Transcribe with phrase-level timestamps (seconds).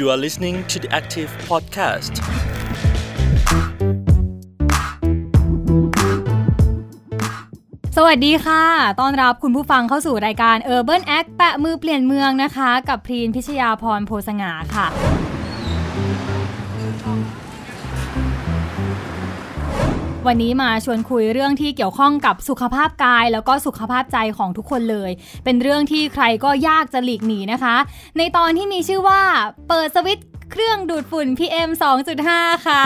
[0.00, 2.14] You are listening to the Active Podcast.
[7.96, 8.64] สวัสดีค่ะ
[9.00, 14.86] ต้อนรับคุณผู้ฟังเข้าสู่รายการ Urban Act แปะมือเปลี่ยนเมืองนะคะ กับพรีนพิชยาพรโพสงาค่ะ
[20.28, 25.10] วันนี้มาชวนคุยเรื่องที่เกี่ยวข้องกับสุขภาพกาย แล้วก็สุขภาพใจของทุกคนเลย
[25.44, 27.76] เป็นเรื่องที่ใครก็ยากจะหลีกหนีนะคะ
[28.18, 29.20] ในตอนที่มีชื่อว่า
[29.68, 31.70] เปิดสวิตช์เครื่องดูดฝุ่น PM
[32.18, 32.84] 2.5 ค่ะ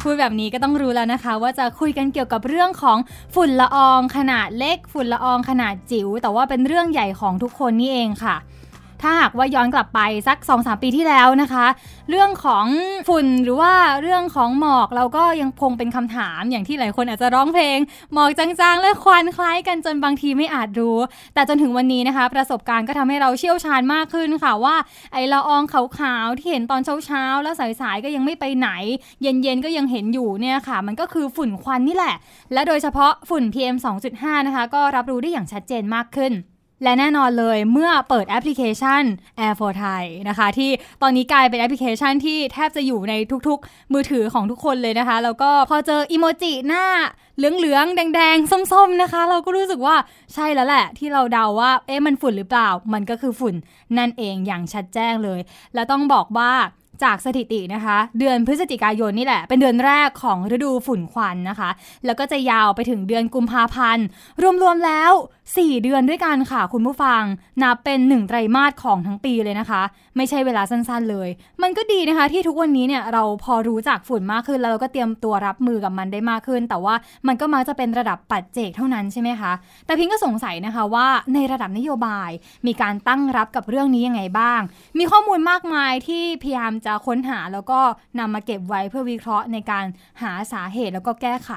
[0.00, 2.98] พูดแบบนี้ก็ต้องรู้แล้วนะคะ ว่าจะคุยกันเกี่ยวกับเรื่องของ
[3.34, 8.36] ฝุ่นละอองขนาดเล็ก ฝุ่นละอองขนาดจิ๋วแต่ว่าเป็นเรื่องใหญ่ของทุกคนนี่เองค่ะ
[9.02, 11.66] ถ้าหากว่าย้อนกลับไปสัก 2-3 ปีที่แล้วนะคะ
[12.10, 12.66] เรื่องของ
[13.08, 17.78] ฝุ่นหรือว่าเรื่องของหมอกเราก็ยังคงเป็นคำถามอย่างที่หลายคนอาจจะร้องเพลง
[18.12, 20.98] หมอกจางๆ และควันคล้ายกันจนบางทีไม่อาจรู้
[21.34, 24.76] แต่จนถึงวันนี้นะคะ ประสบการณ์ก็ทำให้เราเชี่ยวชาญมากขึ้นค่ะว่า
[25.12, 28.68] ไอละอองขาวๆที่เห็นตอนเช้าๆแล้วสายๆก็ยังไม่ไปไหน
[29.22, 32.14] เย็นๆก็ยังเห็นอยู่เนี่ยค่ะ มันก็คือฝุ่นควันนี่แหละ
[32.52, 33.76] และโดยเฉพาะฝุ่น PM
[34.12, 36.34] 2.5 นะคะ ก็รับรู้ได้อย่างชัดเจนมากขึ้น
[36.82, 39.02] และแน่นอนเลยเมื่อเปิดแอปพลิเคชัน
[39.46, 40.70] Air for Thai นะคะ ที่
[41.02, 43.14] ตอนนี้กลายเป็นแอปพลิเคชันที่แทบจะอยู่ใน
[43.48, 46.84] ทุกๆ มือถือของทุกคนเลยนะคะ แล้วก็พอเจออีโมจิหน้า
[47.36, 49.96] เหลืองๆ แดงๆ ส้มๆ นะคะ เราก็รู้สึกว่า
[50.34, 53.54] ใช่แล้วแหละ ที่เราเดาว่า เอ๊ะมันฝุ่นหรือเปล่า มันก็คือฝุ่น
[53.98, 55.40] นั่นเองอย่างชัดแจ้งเลย
[55.74, 56.52] แล้วต้องบอกว่า
[57.04, 61.70] จากสถิตินะคะ เดือนพฤศจิกายนนี่แหละ เป็นเดือนแรกของฤดูฝุ่นควันนะคะ
[62.06, 64.04] แล้วก็จะยาวไปถึงเดือนกุมภาพันธ์
[64.62, 65.12] รวมๆแล้ว
[65.46, 67.22] 4 เดือนด้วยกันค่ะคุณผู้ฟัง
[67.62, 69.82] นับเป็น1ไตรมาสของทั้งปีเลยนะคะ
[70.16, 71.28] ไม่ใช่เวลาสั้นๆเลย
[71.62, 76.94] มันก็ดีนะคะ ที่ทุกวันนี้เนี่ยเราพอรู้จักฝุ่นมากขึ้น แล้วเราก็เตรียมตัวรับมือกับมันได้มากขึ้น แต่ว่า
[77.26, 79.52] มันก็มักจะเป็นระดับปัจเจกเท่านั้นใช่ไหมคะ
[79.86, 82.30] แต่พิงก็สงสัยนะคะว่าในระดับนโยบาย
[82.66, 84.60] มีการตั้งรับกับเรื่องนี้ยังไงบ้าง
[84.98, 87.80] มีข้อมูลมากมายที่พยายามจะค้นหาแล้วก็
[88.18, 89.84] นำมาเก็บไว้เพื่อวิเคราะห์ในการ
[90.22, 91.50] หาสาเหตุแล้วก็แก้ไข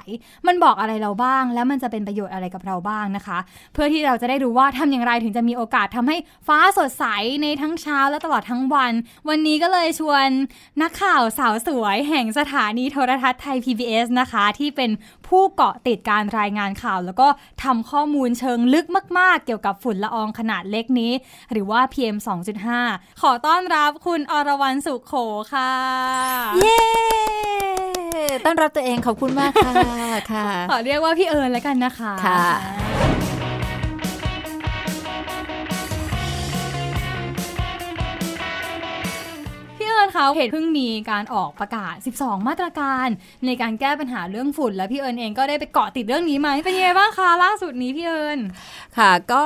[0.48, 3.38] มันบอกอะไรเราบ้าง แล้วมันจะเป็นประโยชน์อะไรกับเราบ้างนะคะ
[3.74, 6.18] เพื่อที่เราจะได้รู้ว่าทำอย่างไรถึงจะมีโอกาสทำให้
[6.48, 7.06] ฟ้าสดใส
[7.42, 8.92] ในทั้งเช้าและตลอดทั้งวัน
[9.30, 10.28] วันนี้ก็เลยชวน
[10.82, 14.90] นักข่าวสาวสวย แห่งสถานีโทรทัศน์ไทย PBS นะคะ ที่เป็น
[15.30, 17.28] ผู้เกาะติดการรายงานข่าว แล้วก็
[17.64, 18.86] ทำข้อมูลเชิงลึก
[19.20, 21.12] มาก ๆ เกี่ยวกับฝุ่นละอองขนาดเล็กนี้
[21.52, 22.18] หรือว่า PM
[22.70, 25.14] 2.5 ขอต้อนรับคุณอรวรรณสุขโข
[25.54, 25.74] ค่ะ
[26.58, 26.82] เย้
[28.46, 29.74] ต้อนรับตัวเองขอบคุณมากค่ะ
[30.32, 32.89] ค่ะขอเรียกว่าพี่เอิญแล้วกันนะคะค่ะ
[40.20, 43.08] พี่เอิญคะเห็นเพิ่งมีการออกประกาศ 12 มาตรการ
[43.46, 48.40] ในการแก้ปัญหาเรื่องฝุ่น และพี่เอิญเองก็ได้ไปเกาะติดเรื่องนี้ไหมเป็นยังไงบ้างคะล่าสุดนี้พี่เอิญ
[48.98, 49.44] ค่ะก็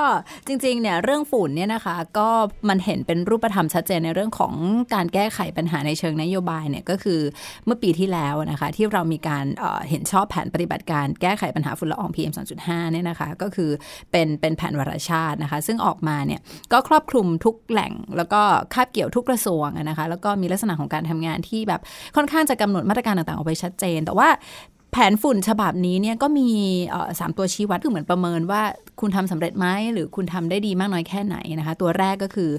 [0.48, 2.30] จริงๆเนี่ยเรื่องฝุ่นเนี่ยนะคะก็
[2.70, 4.54] มันเห็นเป็นรูปธรรมชัดเจนในเรื่องของ
[4.94, 7.20] การแก้ไขปัญหาในเชิงนโยบายเนี่ยก็คือ
[7.66, 9.46] เมื่อปีที่แล้วนะคะที่เรามีการ
[9.90, 12.34] เห็นชอบแผนปฏิบัติการแก้ไขปัญหาฝุ่นละออง PM
[12.64, 13.70] 2.5เนี่ยนะคะก็คือ
[14.12, 16.40] เป็นเป็นแผนวรชาตินะคะ ซึ่งออกมาเนี่ย
[16.72, 18.42] ก็ครอบคลุมทุกแหล่งแล้วก็
[18.74, 21.82] คาบเกี่ยวทุกกระทรวงนะคะแล้วก็มีลักษณะของการทำงานที่แบบ
[22.16, 24.30] ค่อนข้างจะกำหนดมาตรการต่างๆออกไปชัดเจน แต่ว่า
[24.92, 26.50] แผนฝุ่นฉบับนี้เนี่ยก็มี
[27.20, 28.62] สามตัวชี้วัดคือเหมือนประเมินว่า
[29.02, 32.50] คุณทำสำเร็จไหมหรือคุณทำได้ดีมากน้อยแค่ไหนนะคะ ตัวแรกก็คือ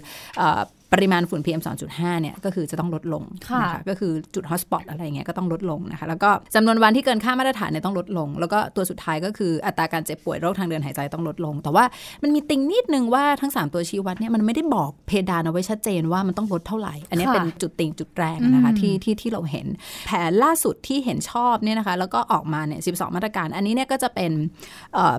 [0.92, 3.22] ปริมาณฝุ่น PM 2.5เนี่ยก็คือจะต้องลดลง
[3.62, 11.84] นะคะก็คือจุดฮอตสปอตอะไรเงี้ยก็ต้องลดลงนะคะแล้วก็จำนวนวันที่เกินค่ามาตรฐานเนี่ยต้องลดลง แล้วก็ตัวสุดท้ายก็คืออัตราการเจ็บป่วยโรคทางเดินหายใจต้องลดลง แต่ว่า
[12.22, 19.66] มันมีติงนิดนึงว่าทั้ง 3 ตัวชี้วัดเนี่ยมันไม่ได้บอกเพดานเอาไว้ชัดเจนว่ามันต้องลดเท่าไหร่ อันนี้เป็นจุดติงจุดแรงนะคะที่ที่ที่เราเห็น
[20.06, 24.32] แผนล่าสุดที่เห็นชอบเนี่ยนะคะแล้วก็ออกมาเนี่ย 12 มาตรการ อันนี้เนี่ยก็จะเป็น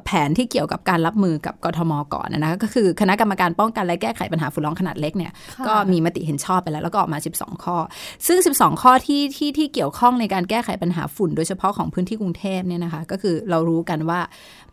[0.06, 5.32] แผนที่เกี่ยวกับการรับมือกับกทมก่อนนะคะก็คือคณะกรรมการป้องกันและแก้ไขปัญหาฝุ่นละอองขนาดเล็กเนี่ย
[5.68, 7.78] ก็มีมติเห็นชอบไปแล้ว แล้วก็ออกมา 12 ข้อ
[8.28, 14.20] ซึ่ง 12 ข้อที่ที่ที่เกี่ยวข้องในการแก้ไขปัญหาฝุ่น โดยเฉพาะของพื้นที่กรุงเทพเนี่ยนะคะ ก็คือเรารู้กันว่า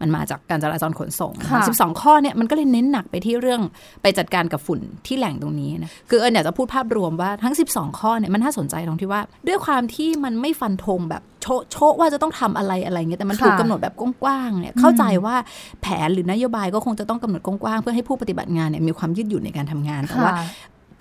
[0.01, 1.33] มันมาจากการจราจรขนส่ง
[1.69, 3.61] 12 ข้อเนี่ยมันก็เลยเน้นหนักไปที่เรื่อง
[4.03, 15.37] ไปจัดการกับฝุ่นที่แหล่งตรงนี้นะคือเอิญอยากจะพูดภาพรวมว่าทั้ง 12 ข้อเนี่ยมันน่าสนใจตรงที่ว่า ด้วยความที่มันไม่ฟันธงแบบโชโชว่าจะต้องทำอะไรอะไรเงี้ยแต่มันถูกกาหนดแบบกว้างๆเนี่ยเข้าใจว่า
[15.83, 20.33] แผนหรือนโยบายก็คงจะต้องกำหนดกว้างๆเพื่อให้ผู้ปฏิบัติงานเนี่ยมีความยืดหยุ่นในการทำงานแต่ว่า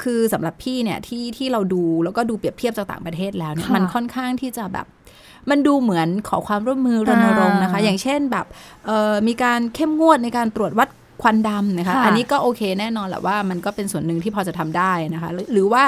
[0.04, 4.86] คือสำหรับพี่เนี่ยที่ที่เราดูแล้วก็ดูเปรียบเทียบจากต่างประเทศแล้วเนี่ยมันค่อนข้างที่จะแบบ
[5.50, 8.46] มันดูเหมือนขอความร่วมมือรณรงค์นะคะ อย่างเช่นแบบ
[9.28, 10.90] มีการเข้มงวดในการตรวจวัด
[11.22, 15.84] ควันดำนะคะค่ะอันนี้ก็โอเคแน่นอนแหละว่ามันก็เป็นส่วนหนึ่งที่พอจะทำได้นะคะหรือหรือว่า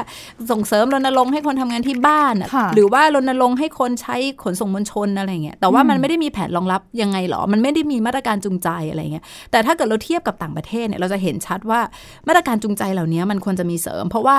[0.51, 11.79] ส่งเสริมรณรงค์ให้คนทำงานที่บ้านอะค่ะหรือว่ารณรงค์ให้คนใช้ขนส่งมวลชนอะไรเงี้ยแต่ว่ามันไม่ได้มีแผนรองรับยังไงหรอ มันไม่ได้มีมาตรการจูงใจอะไรเงี้ยแต่ถ้าเกิดเราเทียบกับต่างประเทศเนี่ยเราจะเห็นชัดว่า
[12.27, 14.37] มาตรการจูงใจเหล่านี้มันควรจะมีเสริม เพราะว่า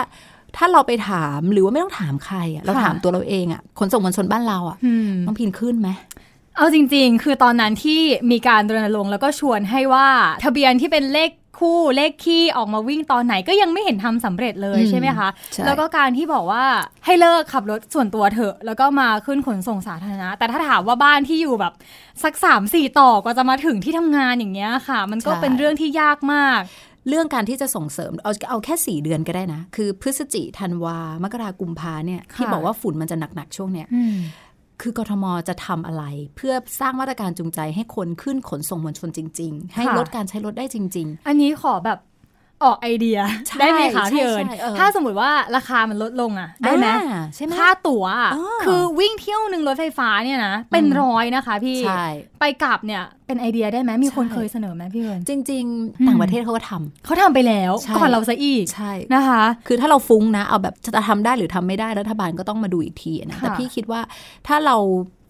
[0.56, 5.88] ถ้าเราไปถามหรือว่าไม่ต้องถามใครอะเราค่ะถามตัวเราเองอะขนส่งมวลชนบ้านเราอะอืมน้องพินขึ้นไหม
[6.56, 10.08] เอาจริงๆ คือตอนนั้นที่มีการรณรงค์แล้วก็ชวนให้ว่า
[10.44, 16.64] ทะเบียนที่เป็นเลขคู่เลขคี่ออกมาวิ่งตอนไหนก็ยังไม่เห็นทำสำเร็จเลยอืมใช่ไหมคะใช่แล้วก็การที่บอกว่า
[17.04, 21.72] ให้เลิกขับรถส่วนตัวเถอะ แล้วก็มาขึ้นขนส่งสาธารณะ แต่ถ้าถามว่าบ้านที่อยู่แบบ
[22.22, 26.60] สักสามสี่ต่อกว่าจะมาถึงที่ทำงานอย่างเงี้ยค่ะ มันก็เป็นเรื่องที่ยากมาก
[27.08, 34.16] เรื่องการที่จะส่งเสริมเอาเอาแค่สี่เดือนก็ได้นะ คือพฤศจิธันวามกรากุมภาเนี่ยที่ค่ะบอกว่าฝุ่นมันจะหนักๆช่วงเนี้ยอืม
[34.80, 36.04] คือกทมจะทำอะไร
[36.36, 41.98] เพื่อสร้างมาตรการจูงใจให้คนขึ้นขนส่งมวลชนจริง ๆ ให้ค่ะลดการใช้รถได้จริงอันนี้ขอแบบ
[42.62, 43.18] ออกไอเดีย
[43.48, 52.04] ใช่ได้ไหมคะใช่พี่เอิญใช่เออถ้าสมมติว่าราคามันลดลงอะๆได้ไหมอ่าใช่ไหมค่าตั๋วอะเออคือวิ่งเที่ยวหนึ่งรถไฟฟ้าเนี่ยนะเป็นอืมร้อยนะคะพี่ใช่
[52.40, 55.64] ไปกลับเนี่ยเป็นไอเดียได้ไหมมีคนใช่เคยเสนอไหมพี่เอิญจริง
[56.00, 64.00] อืมๆต่างประเทศเขาก็ทำเขาทำไปแล้วใช่ก่อนเราซะอีกใช่นะคะ คือถ้าเราฟุ้งนะเอาแบบจะทำได้หรือทำไม่ได้รัฐบาลก็ต้องมาดูอีกทีนะค่ะแต่พี่คิดว่า
[64.46, 64.76] ถ้าเรา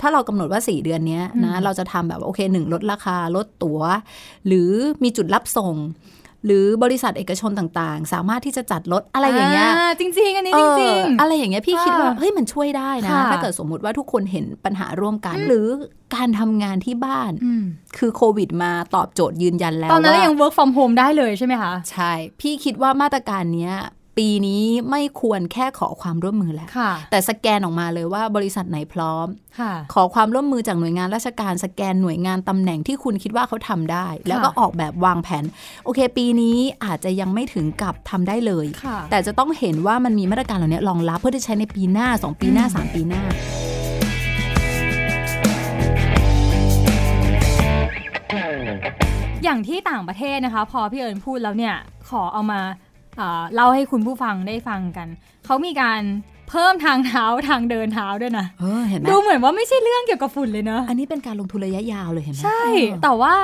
[0.01, 3.81] ถ้าเรากำหนดว่า 4 เดือนเนี้ยนะอืมเราจะทำแบบว่าโอเคหนึ่งลดราคาลดตั๋ว
[4.47, 4.71] หรือ
[5.03, 5.75] มีจุดรับส่ง
[6.47, 9.71] หรือบริษัทเอกชนต่างๆ สามารถที่จะจัดรถอะไรอย่างเงี้ย
[10.01, 15.67] จริงๆ อันนี้เอจอริงๆ อะไรอย่างเงี้ยพี่คิดว่าค่ะเฮ้ยมันช่วยได้นะค่ะถ้าเกิดสมมุติว่าทุกคนเห็นปัญหาร่วมกัน หรือ
[16.15, 17.65] การทำงานที่บ้านอืม
[17.99, 23.75] คือโควิดมาตอบโจทย์ยืนยันแล้วตอนนั้นเราว่ายัง work from home ได้เลยใช่ไหมคะ ใช่ พี่คิดว่ามาตรการเนี้ย
[24.19, 29.27] ปีนี้ไม่ควรแค่ขอความร่วมมือแล้วค่ะแต่สแกนออกมาเลยว่าบริษัทไหนพร้อม
[29.61, 35.45] ค่ะขอความร่วมมือจากหน่วยงานราชการสแกนหน่วยงานตำแหน่งที่คุณคิดว่าเขาทำได้ แล้วก็ออกแบบวางแผน
[35.85, 43.23] โอเค ปีนี้อาจจะยังไม่ถึงกับทำได้เลยค่ะแต่จะต้องเห็นว่ามันมีมาตรการเหล่านี้รองรับเพื่อที่จะใช้ในปีหน้า 2 ปีหน้า 3 ปีหน้า
[49.45, 51.75] อย่างที่ต่างประเทศนะคะ พอพี่เอิญพูดแล้วเนี่ย
[52.11, 52.61] ขอเอามา
[53.19, 55.09] เอ่อเล่าให้คุณผู้ฟังได้ฟังกัน
[55.45, 56.03] เขามีการ
[56.51, 63.35] เพิ่มทางเท้าทางเดินเท้าด้วยนะเออเห็นไหมดูเหมือนว่าไม่ใช่เรื่องเกี่ยวกับฝุ่นเลยเนอะอันนี้เป็นการลงทุนระยะยาวเลยเห็นไหมใช่เออแต่ว่า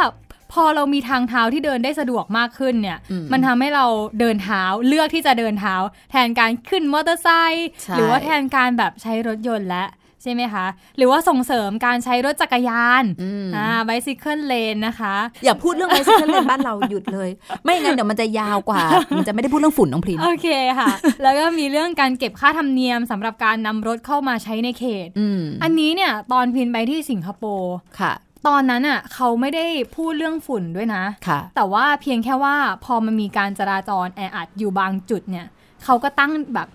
[0.52, 3.86] พอเรามีทางเท้าที่เดินได้สะดวกมากขึ้นเนี่ยอืมมันทำให้เรา
[4.20, 5.74] เดินเท้าเลือกที่จะเดินเท้า
[6.10, 9.84] แทนการขึ้นมอเตอร์ไซค์ใช่หรือว่าแทนการแบบใช้รถยนต์และ
[10.22, 15.14] ใช่ไหมคะ หรือว่าส่งเสริมการใช้รถจักรยานอืมอ่า bicycle lane นะคะ
[15.44, 17.30] อย่าพูดเรื่อง bicycle lane บ้านเราหยุดเลย
[17.64, 18.82] ไม่งั้นเดี๋ยวมันจะยาวกว่า
[19.16, 20.90] มันจะไม่ได้พูดเรื่องฝุ่นน้องพรินโอเคค่ะ
[21.22, 28.12] แล้วก็มีเรื่องการเก็บค่าธรรมเนียมสำหรับการนำรถเข้ามาใช้ในเขตอืมอันนี้เนี่ยตอนพินไปที่สิงคโปร์ค่ะ
[28.48, 35.46] ตอนนั้นอะเขาไม่ได้พูดเรื่องฝุ่นด้วยนะค่ะแต่ว่าเพียงแค่ว่าพอมันมีการจราจรแออัดอยู่บางจุดเนี่ย
[35.84, 36.68] เขาก็ตั้งแบบ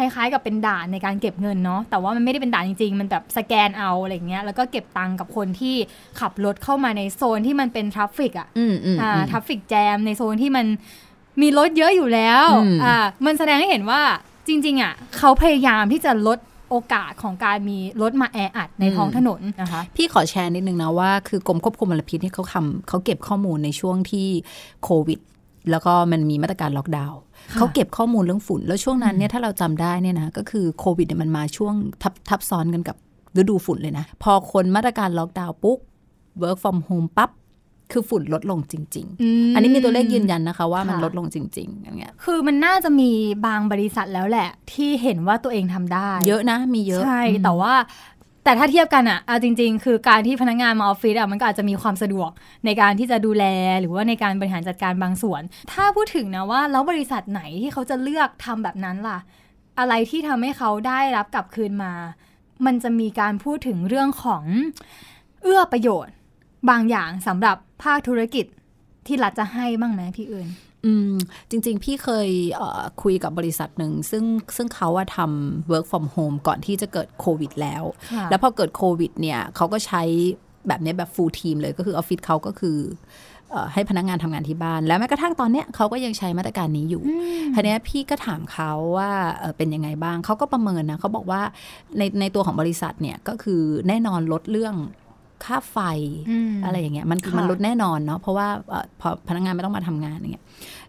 [0.00, 5.76] คล้ายๆ กับเป็นด่านในการเก็บเงินเนาะแต่ว่ามันไม่ได้เป็นด่านจริงๆ มันแบบสแกนเอาอะไรเงี้ยแล้วก็เก็บตังค์กับคนที่
[6.20, 10.66] ขับรถเข้ามาในโซนที่มันเป็น traffic อะอืมอืมอ่าอืม traffic jam ในโซนที่มัน
[11.42, 14.00] มีรถเยอะอยู่แล้วอืมอ่ามันแสดงให้เห็นว่า
[14.48, 16.38] จริงๆอะเขาพยายามที่จะลด
[16.70, 24.28] โอกาสของการมีรถมาแออัดในท้องถนนนะคะ พี่ขอแชร์นิดนึงนะว่าคือกรมควบคุมมลพิษเนี่ยเขาทำเขาเก็บข้อมูลในช่วงที่
[24.84, 25.20] โควิด
[25.70, 32.96] แล้วก็มันมีมาตรการล็อกดาวน์ค่ะ เขาเก็บข้อมูลเรื่องฝุ่น แล้วช่วงนั้นเนี่ยถ้าเราจำได้เนี่ยนะก็คือโควิดเนี่ยมันมาช่วงทับทับซ้อนกันกับ
[33.38, 35.78] ฤดูฝุ่นเลยนะ พอคนมาตรการล็อกดาวน์ปุ๊บ
[36.42, 37.30] work from home ปั๊บ
[37.92, 43.10] คือฝุ่นลดลงจริง ๆ อันนี้มีตัวเลขยืนยันนะคะว่ามันค่ะลดลงจริงๆอย่างเงี้ย คือมันน่าจะมี
[43.46, 47.72] บางบริษัทแล้วแหละ ที่เห็นว่าตัวเองทำได้ เยอะนะมีเยอะ ใช่อืมแต่ว่า
[48.44, 52.30] แต่ถ้าเทียบกันอะเอาจริง ๆ คือการที่พนักงานมาออฟฟิศอะมันก็อาจจะมีความสะดวก
[52.64, 53.44] ในการที่จะดูแล
[53.80, 55.42] หรือว่าในการบริหารจัดการบางส่วน
[55.72, 59.18] ถ้าพูดถึงนะว่าแล้วบริษัทไหนที่เขาจะเลือกทำแบบนั้นล่ะ
[59.78, 61.92] อะไรที่ทำให้เขาได้รับกลับคืนมา
[62.66, 64.44] มันจะมีการพูดถึงเรื่องของ
[65.42, 66.14] เอื้อประโยชน์
[66.70, 68.46] บางอย่างสำหรับภาคธุรกิจ
[69.06, 70.48] ที่รัฐจะให้บ้างไหมพี่เอิญ
[70.86, 71.12] อืม
[71.50, 74.24] จริง ๆ พี่เคยเอ่อคุยกับบริษัทหนึ่งซึ่ง
[74.56, 77.82] ซึ่งเขาอะทำ work from home ก่อนที่จะเกิดโควิดแล้ว
[78.12, 80.02] ค่ะแล้วพอเกิดโควิดเนี่ยเขาก็ใช้
[80.68, 82.78] แบบเนี้ยแบบ full team เลยก็คือออฟฟิศเขาก็คือ
[83.50, 87.02] เอ่อให้พนักงานทำงานที่บ้าน แล้วแม้กระทั่งตอนเนี้ยเขาก็ยังใช้มาตรการนี้อยู่
[87.54, 91.42] ทีเนี้ยพี่ก็ถามเขาว่าเอ่อเป็นยังไงบ้างเขาก็ประเมินนะเขาบอกว่า
[91.98, 94.74] ในในตัวของบริษัทเนี่ยก็คือแน่นอนลดเรื่อง
[95.44, 95.78] ค่าไฟ
[96.30, 100.44] อืมอะไรอย่างเงี้ยมันคือค่ะมันลดแน่นอนเนาะเพราะว่าเอ่อพอพนักงานไม่ต้องมาทำงานอย่างเงี้ย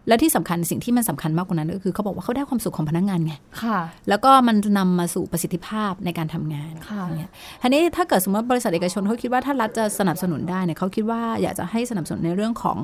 [0.08, 3.78] แล้วที่สำคัญสิ่งที่มันสำคัญมากกว่านั้นก็คือเขาบอกว่าเขาได้ความสุขของพนักงานไงค่ะ
[4.08, 7.32] แล้วก็มันนำมาสู่ประสิทธิภาพในการทำงานค่ะอย่างเงี้ย
[7.62, 12.78] ทีนี้ถ้าเกิดสมมติว่าบริษัทเอกชนเขาคิดว่าถ้ารัฐจะสนับสนุนได้เนี่ยเขาคิดว่าอยากจะให้สนับสนุนในเรื่องของ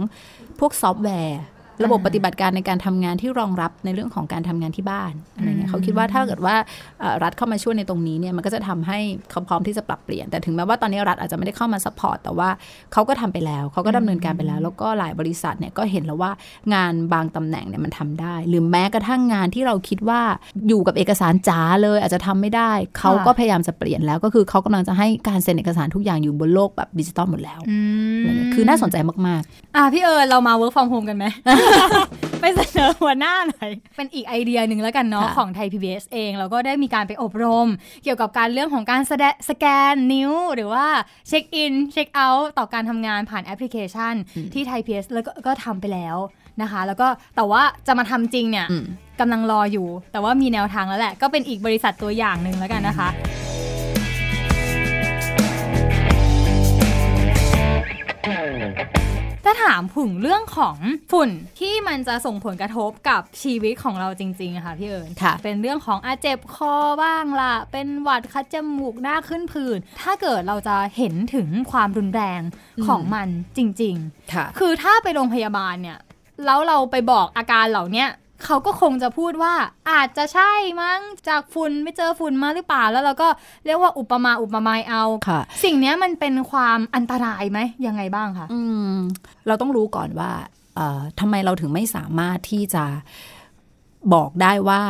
[0.60, 1.40] พวกซอฟต์แวร์
[1.85, 6.56] ระบบปฏิบัติการในการทำงานที่รองรับในเรื่องของการทำงานที่บ้านอะไรเงี้ยเนี่ยเขาคิดว่าถ้าเกิดว่า
[7.00, 8.99] เอ่อรัฐเข้ามาช่วยในตรงนี้เนี่ยมันก็จะทำให้
[9.30, 12.49] เขาพร้อมที่จะปรับเปลี่ยน แต่ถึงแม้ว่าตอนนี้รัฐอาจจะไม่ได้เข้ามา support แต่ว่า
[12.92, 16.30] เขาก็ทำไปแล้วเขาก็ดำเนินการไปแล้ว แล้วก็หลายบริษัทเนี่ยก็เห็นแล้วว่า
[16.75, 20.20] งานบางตำแหน่งเนี่ยมันทำได้ หรือแม้กระทั่งงานที่เราคิดว่า
[20.68, 27.78] อยู่กับเอกสารจ๋าเลย อาจจะทำไม่ได้เขาก็พยายามจะเปลี่ยนแล้วก็คือเขากำลังจะให้การเซ็นเอกสารทุกอย่างอยู่บนโลกแบบดิจิตอลหมดแล้วอื
[28.14, 28.97] มอะไรเงี้ยคือน่าสนใจ
[29.28, 29.42] มาก
[29.76, 31.25] อะพี่เอิญเรามา work from home กันไหม
[32.40, 37.68] ไปเสนอหัวหน้าหน่อย เป็นอีกไอเดียหนึ่งแล้วกันเนาะค่ะของไทย PBS เองเราก็ได้มีการไปอบรม
[38.04, 40.87] เกี่ยวกับการเรื่องของการแสดงสแกนนิ้ว หรือว่า
[41.28, 44.14] เช็คอินเช็คเอาท์ต่อการทำงานผ่านแอปพลิเคชัน
[44.52, 46.16] ที่ไทย PBS แล้วก็ก็ทำไปแล้ว
[46.62, 48.84] นะคะ แล้วก็แต่ว่าจะมาทำจริงเนี่ยอืม
[49.20, 53.08] กำลังรออยู่ แต่ว่ามีแนวทางแล้วแหละ ก็เป็นอีกบริษัทตัวอย่างหนึ่งแล้วกันนะคะ
[59.49, 60.76] ถ้าถามถึงเรื่องของ
[61.12, 72.40] ฝุ่นที่มันจะส่งผลกระทบกับชีวิตของเราจริงๆอะค่ะพี่เอิญค่ะเป็นเรื่องของอาเจ็บคอบ้างล่ะ เป็นหวัดคัดจมูกหน้าขึ้นผื่นถ้าเกิดเราจะเห็นถึงความรุนแรง
[72.87, 75.99] ของมันจริงๆค่ะคือถ้าไปโรงพยาบาลเนี่ย
[76.45, 78.09] แล้วเราไปบอกอาการเหล่าเนี้ย
[78.45, 79.54] เขาก็คงจะพูดว่า
[79.90, 83.28] อาจจะใช่มั้งจากฝุ่นไม่เจอฝุ่นมาหรือเปล่าแล้วเราก็
[83.66, 88.61] เรียกว่าอุปมาอุปไมยเอาค่ะสิ่งเนี้ยมันเป็นความอันตรายไหมยังไงบ้างคะอื
[88.95, 88.97] ม
[89.47, 90.30] เราต้องรู้ก่อนว่า
[90.76, 92.85] เอ่อทำไมเราถึงไม่สามารถที่จะ
[94.14, 94.83] บอกได้ว่า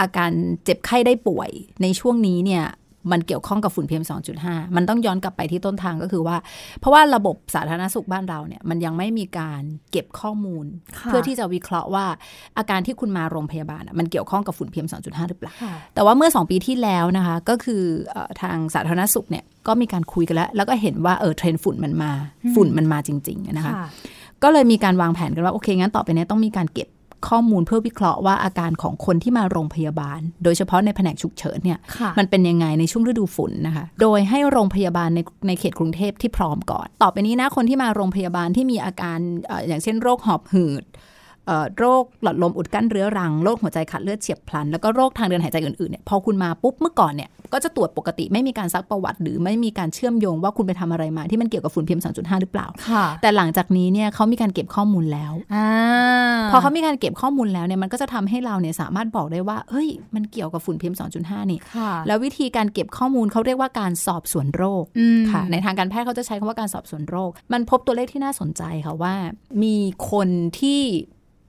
[0.00, 0.30] อาการ
[0.64, 1.50] เจ็บไข้ได้ป่วย
[1.82, 2.64] ในช่วงนี้เนี่ย
[3.12, 4.04] มันเกี่ยวข้องกับฝุ่น PM
[4.40, 6.36] 2.5 มันต้องย้อนกลับไปที่ต้นทางก็คือว่า
[6.80, 10.64] เพราะว่าระบบสาธารณสุขบ้านเราเนี่ยมันยังไม่มีการเก็บข้อมูล
[10.98, 12.04] ค่ะเพื่อที่จะวิเคราะห์ว่า
[12.58, 22.12] อาการที่คุณมาโรงพยาบาลอะมันเกี่ยวข้องกับฝุ่น PM 2.5 หรือเปล่าค่ะแต่ว่าเมื่อ 2 ปีที่แล้วนะคะก็คือเออทางสาธารณสุขเนี่ยก็มีการคุยกันแล้ว แล้วก็เห็นว่าเออเทรนด์ฝุ่นมันมา
[22.54, 23.88] ฝุ่นมันมาจริง ๆ นะคะค่ะ
[24.42, 26.88] ก็เลยมีการวางแผนกันว่าโอเคงั้นต่อไปเนี้ต้องมีการเก็บ
[27.28, 41.06] ข้อมูลเพื่อวิเคราะห์ว่าอาการของคนที่มาโรงพยาบาล โดยเฉพาะในแผนกฉุกเฉินเนี่ยค่ะมันเป็นยังไงในช่วงฤดูฝนนะคะ โดยให้โรงพยาบาลในในเขตกรุงเทพที่พร้อมก่อน ต่อไปนี้นะคนที่มาโรงพยาบาลที่มีอาการเอออย่างเช่นโรคหอบหืดเอ่อ
[41.78, 55.68] โรคหลอดลมอุดกั้นเรื้อรัง โรคหัวใจขาดเลือดเฉียบพลัน แล้วก็โรคทางเดินหายใจอื่นๆเนี่ยพอคุณมาปุ๊บเมื่อก่อนเนี่ยก็จะตรวจปกติไม่มีการซักประวัติ หรือไม่มีการเชื่อมโยงว่าคุณไปทำอะไรมา ที่มันเกี่ยวกับฝุ่น PM 2.5หรือเปล่าค่ะแต่หลังจากนี้เนี่ยเขามีการเก็บข้อมูลแล้วอ่า
[56.52, 69.14] พอเขามีการเก็บข้อมูลแล้วเนี่ยมันก็จะทำให้เราเนี่ยสามารถบอกได้ว่าเฮ้ย มันเกี่ยวกับฝุ่น PM 2.5นี่ค่ะแล้ววิธีการเก็บข้อมูลเขาเรียกว่าการสอบสวนโรคอืมค่ะ ในทางการแพทย์เขาจะใช้คำว่าการสอบสวนโรค มันพบตัวเลขที่น่าสนใจค่ะว่า
[69.62, 69.76] มี
[70.10, 70.28] คน
[70.60, 70.82] ที่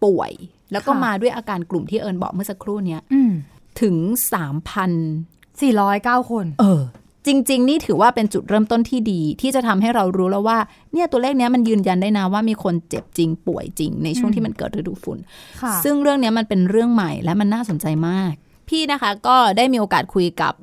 [0.03, 0.31] ป่วย
[0.71, 3.31] แล้วก็ค่ะมาด้วยอาการกลุ่มที่เอิญบอกเมื่อสักครู่เนี้ยอืม
[3.81, 3.95] ถึง
[4.97, 6.81] 3,000สี่ร้อยเก้าคน เออ
[7.27, 10.57] จริง ๆ นี่ถือว่าเป็นจุดเริ่มต้นที่ดี ที่จะทำให้เรารู้แล้วว่า
[10.93, 15.17] เนี่ยตัวเลขเนี้ยมันยืนยันได้นะว่ามีคนเจ็บจริงป่วยจริง ในช่วงอืมที่มันเกิดฤดูฝุ่น
[15.61, 18.33] ค่ะซึ่งเรื่องเนี้ยมันเป็นเรื่องใหม่และมันน่าสนใจมาก
[18.69, 20.53] พี่นะคะก็ได้มีโอกาสคุยกับ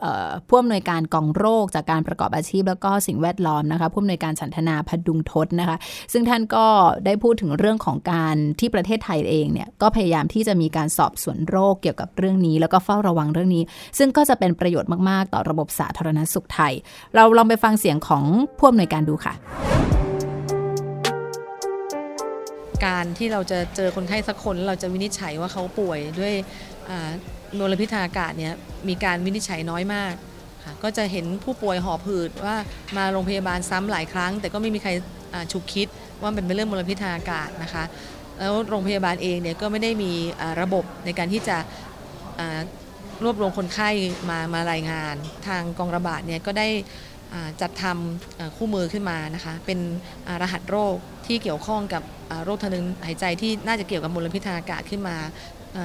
[0.49, 5.77] ผู้อำนวยการกองโรคจากการประกอบอาชีพ แล้วก็สิ่งแวดล้อมนะคะผู้อำนวยการฉันทนาพดุงทศนะคะ
[6.13, 6.67] ซึ่งท่านก็
[7.07, 13.63] ได้พูดถึงเรื่องของการที่ประเทศไทยเองเนี่ยก็พยายามที่จะมีการสอบสวนโรคเกี่ยวกับเรื่องนี้ แล้วก็เฝ้าระวังเรื่องนี้
[13.99, 16.73] ซึ่งก็จะเป็นประโยชน์มาก ๆ ต่อระบบสาธารณสุขไทย
[17.15, 18.25] เราลองไปฟังเสียงของ
[18.59, 19.35] ผู้อำนวยการดูค่ะ
[22.87, 26.35] การที่เราจะเจอคนไข้สักคนเราจะวินิจฉัยว่าเขาป่วยด้วย
[26.91, 27.11] อ่า
[27.59, 28.55] มลพิษทางอากาศเนี่ย
[28.89, 30.15] มีการวินิจฉัยน้อยมาก
[30.65, 32.57] ค่ะก็จะเห็นผู้ป่วยหอบหืดว่า
[32.97, 34.91] มาโรงพยาบาลซ้ำหลายครั้ง แต่ก็ไม่มีใคร
[35.53, 35.89] ฉุกคิด
[36.21, 37.85] ว่าเป็นเรื่องมลพิษทางอากาศนะคะ
[38.39, 40.13] แล้วโรงพยาบาลเองเนี่ยก็ไม่ได้มี
[40.61, 41.57] ระบบในการที่จะ
[43.25, 43.91] รวบรวมคนไข้
[44.31, 45.15] มามารายงาน
[45.47, 46.69] ทางกองระบาดเนี่ยก็ได้
[47.61, 49.79] จัดทำคู่มือขึ้นมานะคะเป็น
[50.43, 52.03] รหัสโรคที่เกี่ยวข้องกับ
[52.45, 55.17] โรคทางเดินหายใจที่น่าจะเกี่ยวกับมลพิษทางอากาศขึ้นมา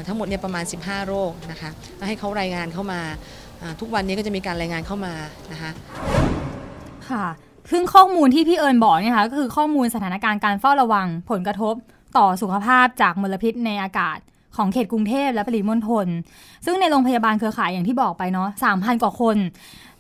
[0.07, 3.01] ทั้งหมดเนี่ยประมาณ 15 โรคนะคะแล้วให้เขารายงานเข้ามา
[3.61, 5.13] อ่าทุกวันนี้ก็จะมีการรายงานเข้ามา
[5.51, 5.71] นะคะ
[7.09, 7.25] ค่ะ
[7.71, 11.73] ซึ่งข้อมูลที่พี่เอิญบอกเนี่ยค่ะก็คือข้อมูลสถานการณ์การเฝ้าระวังผลกระทบ
[12.17, 14.17] ต่อสุขภาพจากมลพิษในอากาศ
[14.57, 16.07] ของเขตกรุงเทพและปริมณฑล
[16.65, 19.37] ซึ่งในโรงพยาบาลเครือข่ายอย่างที่บอกไปเนาะสามพันกว่าคน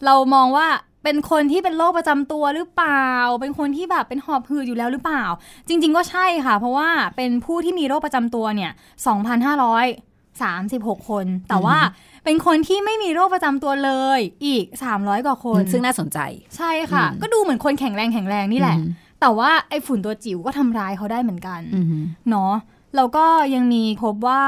[0.05, 0.67] เรามองว่า
[1.03, 3.09] เป็นคนที่เป็นโรคประจำตัวหรือเปล่า
[3.41, 5.23] เป็นคนที่แบบเป็นหอบหืดอยู่แล้วหรือเปล่า
[5.67, 8.71] จริง ๆ ก็ใช่ค่ะ เพราะว่าเป็นผู้ที่มีโรคประจำตัวเนี่ย
[10.11, 11.77] 2,536 คน แต่ว่า
[12.23, 14.65] เป็นคนที่ไม่มีโรคประจำตัวเลยอีก
[14.95, 16.19] 300 กว่าคน ซึ่งน่าสนใจ
[16.57, 18.87] ใช่ค่ะอืมก็ดูเหมือนคนแข็งแรงแข็งแรงนี่แหละอืม
[19.21, 21.97] แต่ว่าไอ้ฝุ่นตัวจิ๋วก็ทำร้ายเขาได้เหมือนกันอือฮึ
[22.29, 22.53] เนาะ
[22.95, 24.41] แล้วก็ยังมีพบว่า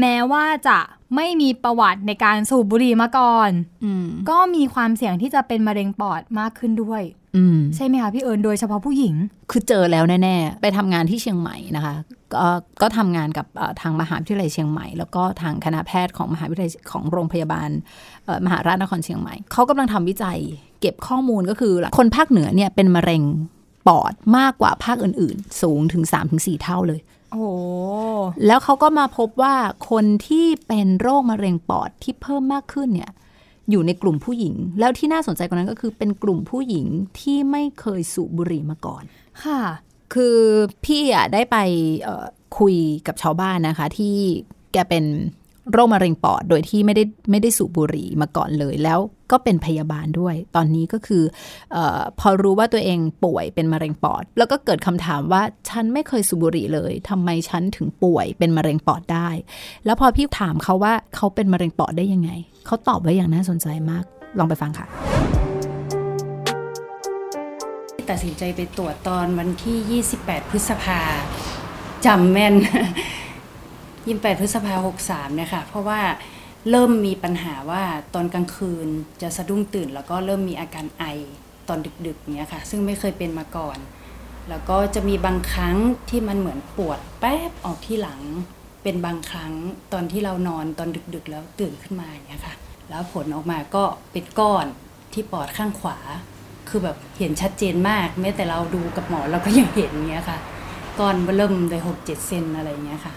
[0.00, 0.78] แม้ว่าจะ
[1.16, 3.50] ไม่มีประวัติในการสูบบุหรี่มาก่อน
[3.84, 7.02] อืมก็มีความเสี่ยงที่จะเป็นมะเร็งปอดมากขึ้นด้วย
[7.36, 9.14] อืมใช่ไหมคะพี่เอิญโดยเฉพาะผู้หญิง
[9.50, 11.94] คือเจอแล้วแน่ๆ ไปทำงานที่เชียงใหม่นะคะ
[12.34, 12.46] ก็
[12.82, 17.70] ก็ทำงานกับเอ่อทางมหาวิทยาลัยเชียงใหม่ แล้วก็ทางคณะแพทย์ของมหาวิทยาลัยของโรงพยาบาล
[18.24, 20.38] เอ่อมหาราชนครเชียงใหม่เขากำลังทำวิจัย
[20.80, 23.22] เก็บข้อมูลก็คือคนภาคเหนือเนี่ยเป็นมะเร็ง
[23.88, 27.00] ปอดมากกว่าภาคอื่นๆ สูงถึง 3-4 เท่าเลย
[27.32, 27.46] โอ้โห
[28.46, 29.54] แล้วเขาก็มาพบว่า
[29.90, 33.12] คนที่เป็นโรคมะเร็งปอดที่เพิ่มมากขึ้นเนี่ย
[33.70, 36.86] อยู่ในกลุ่มผู้หญิง แล้วที่น่าสนใจกว่านั้นก็คือเป็นกลุ่มผู้หญิง
[37.20, 39.02] ที่ไม่เคยสูบบุหรี่มาก่อน
[39.44, 39.60] ค่ะ
[40.14, 40.38] คือ
[40.84, 41.56] พี่อะได้ไป
[42.02, 42.26] เอ่อ
[42.58, 44.16] คุยกับชาวบ้านนะคะ ที่
[44.72, 45.04] แกเป็น
[45.70, 48.98] โรคมะเร็งปอด โดยที่ไม่ได้ไม่ได้สูบบุหรี่มาก่อนเลยแล้ว
[49.32, 51.22] ก็เป็นพยาบาลด้วย ตอนนี้ก็คือ
[51.76, 51.78] อ
[52.18, 59.28] พอรู้ว่าตัวเองป่วยเป็นมะเร็งปอด แล้วก็เกิดคำถามว่าฉันไม่เคยสูบบุหรี่เลยทำไมฉันถึงป่วยเป็นมะเร็งปอดได้
[59.84, 62.30] แล้วพอพี่ถามเขาว่าเขาเป็นมะเร็งปอดได้ยังไง
[62.66, 64.04] เขาตอบไว้อย่างน่าสนใจมาก
[64.38, 64.86] ลองไปฟังค่ะ
[68.10, 71.00] ตัดสินใจไปตรวจตอนวันที่ 28 พฤษภา
[72.06, 72.54] จำแม่น
[74.06, 76.00] 28พฤษภา63เนี่ยค่ะเพราะว่า
[76.70, 77.82] เริ่มมีปัญหาว่า
[78.14, 78.88] ตอนกลางคืน
[79.22, 81.04] จะสะดุ้งตื่น แล้วก็เริ่มมีอาการไอ
[81.68, 83.78] ตอนดึกๆเนี้ยค่ะ ซึ่งไม่เคยเป็นมาก่อน
[84.48, 85.76] แล้วก็จะมีบางครั้ง
[86.10, 88.20] ที่มันเหมือนปวดแป๊บออกที่หลัง
[88.82, 89.52] เป็นบางครั้ง
[89.92, 92.54] ตอนที่เรานอนตอนดึกๆ แล้วตื่นขึ้นมาอย่างเงี้ยค่ะ
[92.88, 94.66] แล้วผลออกมาก็เป็นก้อน
[95.12, 95.98] ที่ปอดข้างขวา
[96.68, 100.38] คือแบบเห็นชัดเจนมากแม้แต่เราดูกับหมอเราก็ยังเห็นเงี้ยค่ะ
[101.00, 103.14] ก้อนเริ่มเลยหกเจ็ดเซนอะไรเงี้ยค่ะ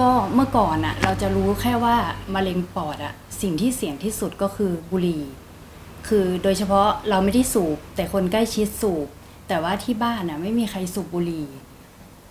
[0.00, 1.96] ก็เมื่อก่อนอะเราจะรู้แค่ว่า
[2.34, 5.24] มะเร็งปอดอะสิ่งที่เสี่ยงที่สุดก็คือบุหรี่
[6.08, 9.08] คือโดยเฉพาะเราไม่ได้สูบ แต่คนใกล้ชิดสูบ
[9.48, 11.46] แต่ว่าที่บ้านอะไม่มีใครสูบบุหรี่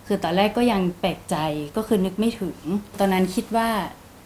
[0.07, 1.35] คือตอนแรกก็ยังแปลกใจ
[1.75, 2.57] ก็คือนึกไม่ถึง
[2.99, 3.69] ตอนนั้นคิดว่า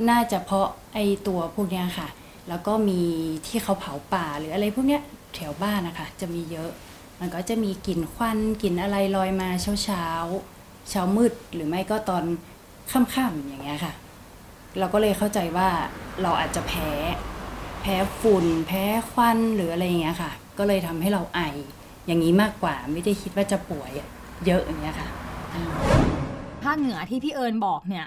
[0.10, 2.08] น่าจะเพราะไอตัวพวกเนี้ยค่ะ
[2.50, 3.01] แล้วก็มี
[3.48, 5.01] ที่เขาเผาป่าหรืออะไรพวกเนี้ย
[5.36, 6.70] แถวบ้านนะคะจะมีเยอะ
[7.20, 10.06] มันก็จะมีกลิ่นควันกลิ่นอะไรลอยมาเช้าเช้า
[10.89, 12.24] เช้ามืดหรือไม่ก็ตอน
[12.91, 13.94] ค่ำๆอย่างเงี้ยค่ะ
[14.79, 15.70] เราก็เลยเข้าใจว่า
[16.22, 16.89] เราอาจจะแพ้
[17.82, 21.39] แพ้ฝุ่น แพ้ควันหรืออะไรอย่างเงี้ยค่ะ ก็เลยทำให้เราไอ
[22.08, 23.91] อย่างนี้มากกว่าไม่ได้คิดว่าจะป่วย
[24.46, 25.08] เยอะอย่างเงี้ยค่ะ
[26.63, 28.06] ภาคเหนือที่พี่เอิญบอกเนี่ย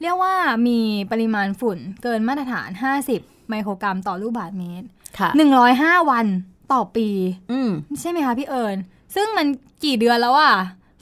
[0.00, 0.34] เรียกว่า
[0.68, 0.78] มี
[1.12, 2.68] ปริมาณฝุ่นเกินมาตรฐาน
[3.10, 4.86] 50 ไมโครกรัมต่อลูกบาศก์เมตร
[5.18, 5.30] ค่ะ
[5.70, 6.26] 105วัน
[6.72, 7.08] ต่อปี
[7.52, 8.76] อืมใช่ไหมคะพี่เอิญ
[9.14, 9.46] ซึ่งมัน
[9.84, 10.54] กี่เดือนแล้วอะ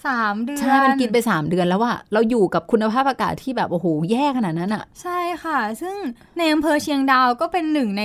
[0.06, 5.96] สามเดือน ใช่ มันกินไป3เดือนแล้วอะเราอยู่กับคุณภาพอากาศที่แบบ โอ้โห แย่ขนาดนั้นอะใช่ค่ะ ซึ่ง
[6.38, 8.02] ในอำเภอเชียงดาวก็เป็นหนึ่งใน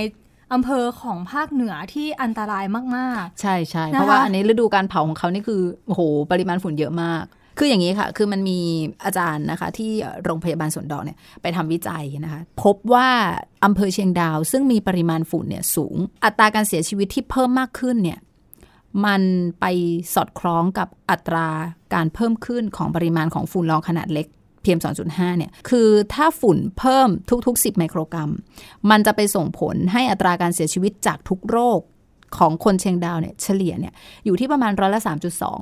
[0.52, 2.64] อำเภอของภาคเหนือที่อันตราย
[2.96, 7.24] มากใช่ใช่นะคะเพราะว่าอันนี้ฤดูการเผาของเขานี่คือโอ้โห ปริมาณฝุ่นเยอะมาก
[7.58, 8.58] คืออย่างนี้ค่ะ คือมันมี
[9.04, 9.90] อาจารย์นะคะ ที่
[10.24, 13.08] โรงพยาบาลสวนดอกเนี่ยไปทำวิจัยนะคะ พบว่า
[13.64, 18.18] อำเภอเชียงดาว ซึ่งมีปริมาณฝุ่นเนี่ยสูง อัตราการเสียชีวิตที่เพิ่มมากขึ้นเนี่ย
[19.04, 19.22] มัน
[19.60, 19.64] ไป
[20.14, 21.48] สอดคล้องกับอัตรา
[21.94, 24.26] การเพิ่มขึ้นของปริมาณของฝุ่นละอองขนาดเล็ก
[24.62, 27.08] PM 2.5 เนี่ย คือถ้าฝุ่นเพิ่ม
[27.46, 28.30] ทุก ๆ 10 ไมโครกรัม
[28.90, 31.80] มันจะไปส่งผลให้อัตราการเสียชีวิตจากทุกโรค
[32.38, 33.92] ของคนเชียงดาวเนี่ยเฉลี่ยเนี่ย
[34.24, 35.00] อยู่ที่ประมาณร้อยละ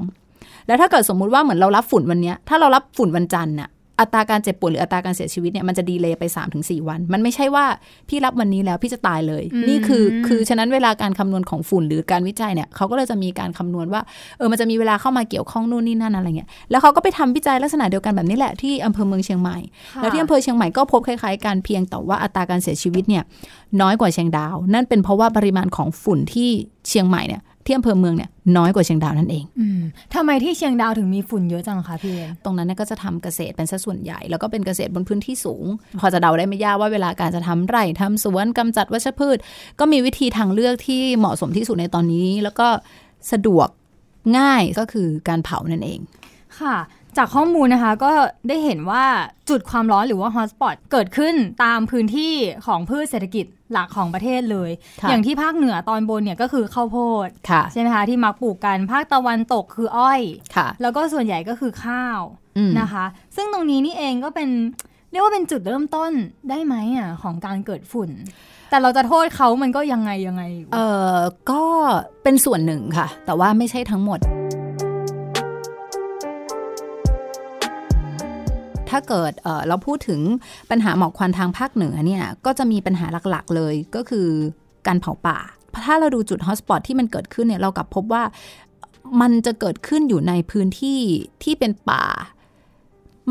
[0.03, 6.25] 3.2 แล้วถ้าเกิดสมมุติว่าเหมือนเรารับฝุ่นวันเนี้ยถ้าเรารับฝุ่นวันจันทร์น่ะ อัตราการเจ็บป่วยหรืออัตราการเสียชีวิตเนี่ยมันจะดีเลย์ไป
[6.57, 7.65] 3-4 วัน มันไม่ใช่ว่า
[8.09, 14.03] พี่รับวันนี้แล้วพี่จะตายเลยอืมนี่คือคือฉะนั้นเวลาการคำนวณของฝุ่นหรือการวิจัยเนี่ยเขาก็เลยจะมีการคำนวณว่า
[14.39, 19.59] เออมันจะมีเวลาเข้ามาเกี่ยวข้องนู่นนี่นั่นอะไรเงี้ยแล้วเขาก็ไปทำวิจัยลักษณะเดียวกันแบบนี้แหละที่อำเภอเมืองเชียงใหม่
[19.95, 23.23] ค่ะแล้วที่อำเภอเชียงใหม่ก็พบคล้ายๆกันเพียงแต่ว่าอัตราการเสียชีวิตเนี่ย
[23.81, 26.49] น้อยกว่าเชียงดาว นั่นเป็นเพราะว่าปริมาณของฝุ่นที่
[26.89, 29.81] เชียงใหม่เนี่ย ที่อำเภอเมืองเนี่ยน้อยกว่าเชียงดาวนั่นเองอืม
[30.15, 35.65] ทำไมที่เชียงดาวถึงมีฝุ่นเยอะจังคะพี่เอิญตรงนั้นเนยก็จะทำเกษตรเป็นสัดส่วนใหญ่ แล้วก็เป็นเกษตรบนพื้นที่สูง
[36.01, 39.39] พอจะเดาได้ไม่ยากว่าเวลาการจะทำไร่ทำสวนกำจัดวัชพืช
[39.81, 42.69] ก็มีวิธีทางเลือกที่เหมาะสมที่สุดในตอนนี้ แล้วก็
[43.33, 43.69] สะดวก
[44.39, 46.01] ง่ายก็คือการเผานั่นเอง
[46.61, 46.77] ค่ะ
[47.19, 48.13] จากข้อมูลนะคะก็
[48.49, 49.05] ได้เห็นว่า
[49.51, 52.35] จุดความร้อนหรือว่าฮอตสปอตเกิดขึ้นตามพื้นที่
[52.67, 54.71] ของพืชเศรษฐกิจหลักของประเทศเลย
[55.03, 60.21] ค่ะอย่างที่ภาคเหนือตอนบนเนี่ยก็คือข้าวโพดค่ะใช่ไหมคะที่มักปลูกกันภาคตะวันตกคืออ้อย
[60.57, 62.21] ค่ะแล้วก็ส่วนใหญ่ก็คือข้าว
[62.57, 63.05] อืมนะคะ
[63.37, 64.49] ซึ่งตรงนี้นี่เองก็เป็น
[65.11, 66.13] เรียกว่าเป็นจุดเริ่มต้น
[66.51, 68.11] ได้ไหมอะของการเกิดฝุ่น
[68.71, 70.79] แต่เราจะโทษเขามันก็ยังไงยังไงอยู่เอ
[71.13, 71.15] อ
[71.51, 71.65] ก็
[72.23, 74.21] เป็นส่วนหนึ่งค่ะ แต่ว่าไม่ใช่ทั้งหมด
[78.95, 80.21] ถ้าเกิดเเราพูดถึง
[80.71, 84.29] ปัญหาหมอกควันทางภาคเหนือเนี่ยก็จะมีปัญหาหลักๆเลยก็คือ
[84.87, 85.39] การเผาป่า
[85.87, 88.23] ถ้าเราดูจุดฮอตสปอตที่มันเกิดขึ้นเนี่ยเรากลับพบว่า
[89.21, 91.01] มันจะเกิดขึ้นอยู่ในพื้นที่
[91.43, 92.05] ที่เป็นป่า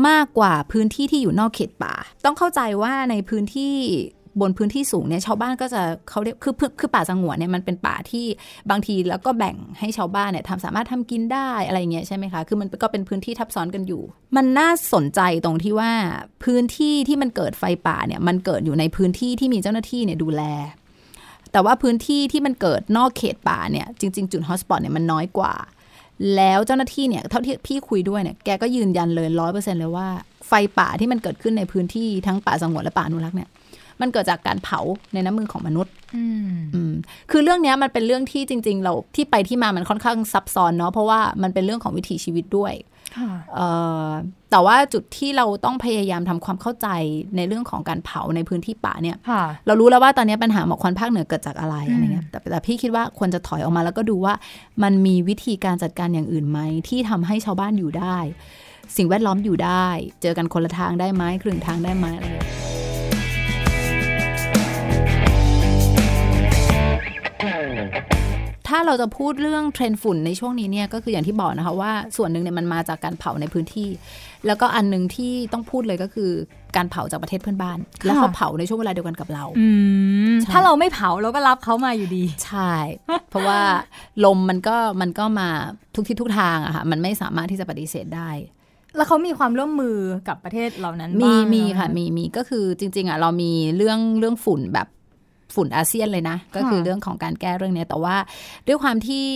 [0.08, 3.74] มากกว่าพื้นที่ที่อยู่นอกเขตป่า ต้องเข้าใจว่าในพื้นที่
[4.40, 8.26] บนพื้นที่สูงเนี่ยชาวบ้านก็จะเขาเรียกคือคือป่าสงวนเนี่ยมันเป็นป่าที่
[8.70, 14.02] บางทีแล้วก็แบ่งให้ชาวบ้านเนี่ยทำสามารถทำกินได้อะไรเงี้ยใช่ไหมคะคือมันก็เป็นพื้นที่ทับซ้อนกันอยู่
[14.36, 15.90] มันน่าสนใจตรงที่ว่า
[16.44, 20.42] พื้นที่ที่มันเกิดไฟป่าเนี่ยมันเกิดอยู่ในพื้นที่ที่มีเจ้าหน้าที่เนี่ยดูแล
[21.52, 25.54] แต่ว่าพื้นที่ที่มันเกิดนอกเขตป่าเนี่ยจริง ๆ จุดฮอสปอตเนี่ยมันน้อยกว่า
[26.36, 30.08] แล้วเจ้าหน้าที่เนี่ยเท่าที่พี่คุยด้วยเนี่ยแกก็ยืนยันเลยร้อยเปอร์เซ็นต์เลยว่า
[30.48, 33.48] ไฟป่าที่มันเกิดขึ้นในพื้นที่ทั้งป่าสงวนและป่าอนุรักษ์เนี่ย
[34.00, 34.80] มันเกิดจากการเผา
[35.12, 36.92] ในน้ำมือของมนุษย์อืมอืม
[37.30, 42.74] คือเรื่องเนี้ยมันเป็นเรื่องที่จริง ๆ เราที่ไปที่มามันค่อนข้างซับซ้อนเนาะเพราะว่ามันเป็นเรื่องของวิถีชีวิตด้วย
[43.16, 43.68] ค่ะเอ่
[44.06, 44.08] อ
[44.50, 46.88] แต่ว่าจุดที่เราต้องพยายามทำความเข้าใจ
[47.36, 54.34] ในเรื่องของการเผาในพื้นที่ป่าเนี่ยค่ะเรารู้แล้วว่าตอนนี้ปัญหาหมอกควันภาคเหนือเกิดจากอะไรอืมอะไรเงี้ยแต่แต่พี่คิดว่าควรจะถอยออกมาแล้วก็ดูว่า
[54.82, 58.18] มันมีวิธีการจัดการอย่างอื่นไหมที่ทำให้ชาวบ้านอยู่ได้
[58.96, 59.86] สิ่งแวดล้อมอยู่ได้
[60.22, 62.26] เจอกันคนละทางได้ไหมครึ่งทางได้ไหมอะไร
[68.76, 73.88] ถ้าเราจะพูดเรื่องเทรนด์ฝุ่นในช่วงนี้เนี่ยก็คืออย่างที่บอกนะคะว่าส่วนหนึ่งเนี่ยมันมาจากการเผาในพื้นที่
[74.46, 76.30] แล้วก็อันหนึ่งที่ต้องพูดเลยก็คือ
[76.76, 79.68] การเผาจากประเทศเพื่อนบ้าน แล้วเขาเผาในช่วงเวลาเดียวกันกับเราอื
[80.32, 82.74] มใช่ถ้าเราไม่เผาเราก็รับเขามาอยู่ดี ใช่
[83.30, 83.60] เพราะว่า
[84.24, 85.48] ลมมันก็มันก็มา
[85.94, 88.30] ทุกทิศทุกทางอะค่ะมันไม่สามารถที่จะปฏิเสธได้
[88.96, 89.96] แล้วเขามีความร่วมมือ
[90.28, 94.88] กับประเทศเหล่านั้นมีบ้างมีไหค่ะมีมีก็คือจริง ๆอะเรามีเรื่องเรื่องฝุ่นแบบ
[95.54, 98.16] ฝุ่นอาเซียนเลยนะ ก็คือเรื่องของการแก้เรื่องเนี้ยแต่ว่า
[98.66, 99.26] ด้วยความที่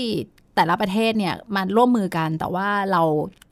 [0.56, 3.02] แต่ละประเทศเนี่ยมันร่วมมือกันแต่ว่าเรา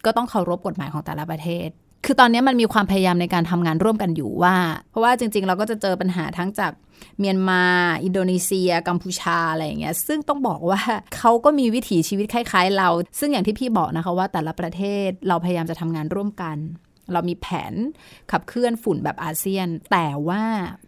[0.05, 1.69] ก็ต้องเคารพกฎหมายของแต่ละประเทศ
[2.05, 4.55] คือตอนนี้มันมีความพยายามในการทำงานร่วมกันอยู่ว่า
[4.91, 6.73] เพราะว่าจริง ๆ เราก็จะเจอปัญหาทั้งจาก
[7.19, 7.63] เมียนมา
[8.05, 10.81] อินโดนีเซีย กัมพูชาอะไรอย่างเงี้ย ซึ่งต้องบอกว่า
[11.17, 16.57] เขาก็มีวิถีชีวิตคล้าย ๆ เรา ซึ่งอย่างที่พี่บอกนะคะว่าแต่ละประเทศเราพยายามจะทำงานร่วมกัน
[17.13, 17.75] เรามีแผน
[18.31, 20.43] ขับเคลื่อนฝุ่นแบบอาเซียน แต่ว่า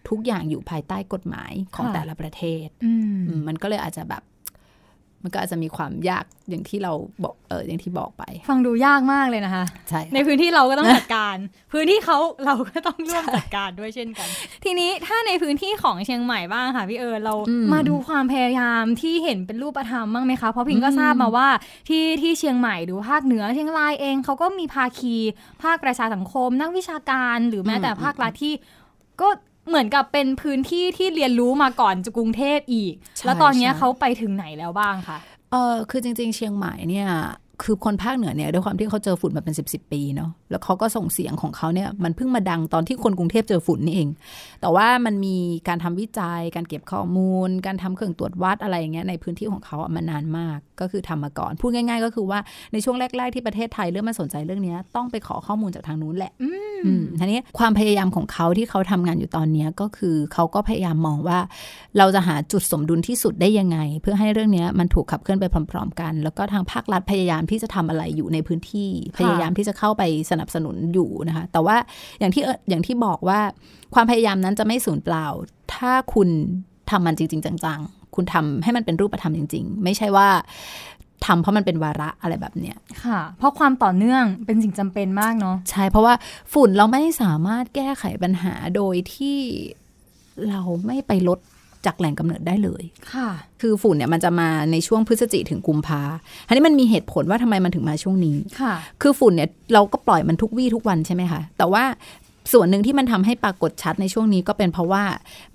[0.09, 4.23] ทุกอย่างอยู่ภายใต้กฎหมายของแต่ละประเทศอืมอืมมันก็เลยอาจจะแบบ
[5.23, 6.93] มันก็อาจจะมีความยากอย่างที่เรา
[7.25, 11.37] บอกเอออย่างที่บอกไป ฟังดูยากมากเลยนะคะใช่ในพื้นที่เราก็ต้องจัดการ
[11.73, 14.29] พื้นที่เขาเราก็ต้องร่วมจัดการด้วยเช่นกัน
[14.65, 21.49] ทีนี้ถ้าในพื้นที่ของเชียงใหม่บ้างค่ะพี่เอิญเราอืมมาดูความพยายามที่เห็นเป็นรูปธรรมบ้างไหมคะเพราะพิงก็ทราบมาว่า
[21.89, 25.17] ที่ที่เชียงใหม่หรือภาคเหนือเชียงรายเองเขาก็มีภาคี
[25.63, 28.55] ภาคประชาสังคม นักวิชาการ หรือแม้แต่ภาครัฐที่
[29.21, 29.29] ก็
[29.69, 35.19] เหมือนกับเป็นพื้นที่ที่เรียนรู้มาก่อนจะกรุงเทพอีกใช่แล้วตอนเนี้ยใช่เขาไปถึงไหนแล้วบ้างคะ
[35.51, 37.09] เออคือจริง ๆ เชียงใหม่เนี่ย
[37.63, 44.09] คือคนภาคเหนือเนี่ยด้วยความที่เขาเจอฝุ่นมาเป็น10บสปีเนาะแล้วเขาก็ส่งเสียงของเขาเนี่ยมันเพิ่งมาดังตอนที่คนกรุงเทพเจอฝุ่นนี่เอง
[44.61, 45.37] แต่ว่ามันมี
[45.69, 52.39] การทำวิจัย การเก็บข้อมูล การทำเครื่องตรวจวัดอะไรอย่างเงี้ยในพื้นที่ของเขาอะมานานมากก็คือทำมาก่อน พูดง่าย ๆ ก็คือว่า
[52.73, 56.49] ในช่วงแรก ๆ ที่ประเทศไทยเริ่มมาสนใจเรื่องเนี้ยต้องไปขอข้อมูลจากทางนู้นแหละอื
[57.01, 61.39] มทีนี้ความพยายามของเขาที่เขาทำงานอยู่ตอนเนี้ยก็คือเขาก็พยายามมองว่า
[61.99, 71.77] เราจะหาจุดสมดุลที่สุดได้ยังไง เพื่อให้เรื่องเนี้ยมันถูกขับเคลื่อนไปพร้อม ๆ กัน แล้วก็ทางภาครัฐพยายามที่จะทำอะไรอยู่ในพื้นที่พยายามที่จะเข้าไปสนับสนุนอยู่นะคะ แต่ว่า
[72.19, 73.41] อย่างที่เอ่ออย่างที่บอกว่า
[73.95, 75.27] ความพยายามนั้นจะไม่สูญเปล่า
[75.75, 76.29] ถ้าคุณ
[76.91, 80.29] ทำมันจริง ๆ จัง ๆ คุณทำให้มันเป็นรูปธรรมจริง ๆ ไม่ใช่ว่า
[81.27, 86.15] ทำเพราะมันเป็นวาระอะไรแบบเนี้ยค่ะ เพราะความต่อเนื่องเป็นสิ่งจำเป็นมากเนาะใช่เพราะว่า
[86.53, 89.39] ฝุ่นเราไม่สามารถแก้ไขปัญหาโดยที่
[90.49, 91.39] เราไม่ไปลด
[91.89, 92.83] จากแหล่งกำเนิดได้เลย
[93.15, 93.29] ค่ะ
[93.61, 96.03] คือฝุ่นเนี่ยมันจะมาในช่วงพฤศจิถึงกุมภา
[96.47, 101.85] อันนี้มันมีเหตุผลว่าทำไมมันถึงมาช่วงนี้ค่ะ คือฝุ่นเนี่ยเราก็ปล่อยมันทุกวี่ทุกวันใช่ไหมคะแต่ว่า
[102.55, 105.05] ส่วนหนึ่งที่มันทำให้ปรากฏชัดในช่วงนี้ก็เป็นเพราะว่า